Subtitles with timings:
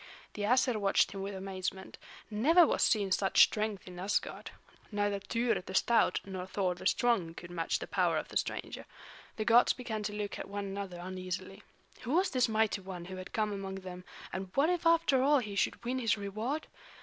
[0.33, 1.99] The Æsir watched him with amazement;
[2.31, 4.49] never was seen such strength in Asgard.
[4.91, 8.87] Neither Tŷr the stout nor Thor the strong could match the power of the stranger.
[9.35, 11.61] The gods began to look at one another uneasily.
[11.99, 14.03] Who was this mighty one who had come among them,
[14.33, 16.65] and what if after all he should win his reward?